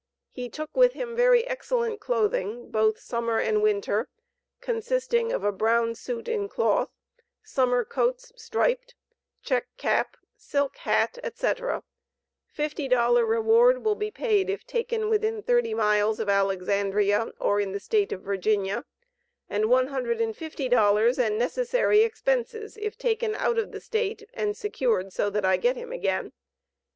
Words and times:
He 0.31 0.49
took 0.49 0.75
with 0.75 0.93
him 0.93 1.15
very 1.15 1.45
excellent 1.47 1.99
clothing, 1.99 2.71
both 2.71 2.97
summer 2.99 3.37
and 3.39 3.61
winter, 3.61 4.09
consisting 4.59 5.31
of 5.31 5.43
a 5.43 5.51
brown 5.51 5.93
suit 5.93 6.27
in 6.27 6.49
cloth, 6.49 6.89
summer 7.43 7.85
coats 7.85 8.31
striped, 8.35 8.95
check 9.43 9.67
cap, 9.77 10.17
silk 10.35 10.77
hat, 10.77 11.19
&c. 11.23 11.45
$50 11.47 13.27
reward 13.27 13.83
will 13.85 13.93
be 13.93 14.09
paid 14.09 14.49
if 14.49 14.65
taken 14.65 15.07
within 15.07 15.43
thirty 15.43 15.75
miles 15.75 16.19
of 16.19 16.27
Alexandria 16.27 17.31
or 17.39 17.59
in 17.61 17.71
the 17.71 17.79
State 17.79 18.11
of 18.11 18.23
Virginia, 18.23 18.85
and 19.51 19.65
$150 19.65 21.19
and 21.19 21.37
necessary 21.37 21.99
expenses 22.01 22.75
if 22.81 22.97
taken 22.97 23.35
out 23.35 23.59
of 23.59 23.71
the 23.71 23.79
State 23.79 24.27
and 24.33 24.57
secured 24.57 25.13
so 25.13 25.29
that 25.29 25.45
I 25.45 25.57
get 25.57 25.75
him 25.75 25.91
again. 25.91 26.31